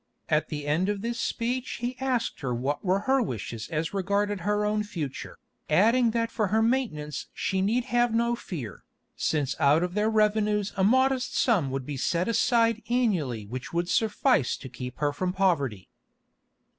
[0.29, 4.39] At the end of this speech he asked her what were her wishes as regarded
[4.39, 5.37] her own future,
[5.69, 8.83] adding that for her maintenance she need have no fear,
[9.15, 13.89] since out of their revenues a modest sum would be set aside annually which would
[13.89, 15.87] suffice to keep her from poverty.